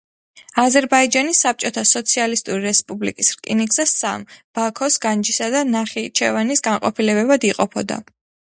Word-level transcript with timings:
აზერბაიჯანის 0.61 1.41
საბჭოთა 1.45 1.83
სოციალისტური 1.89 2.63
რესპუბლიკის 2.69 3.29
რკინიგზა 3.37 3.87
სამ: 3.93 4.25
ბაქოს, 4.61 4.99
განჯისა 5.07 5.53
და 5.59 5.65
ნახიჩევანის 5.77 6.67
განყოფილებებად 6.71 7.51
იყოფოდა. 7.55 8.03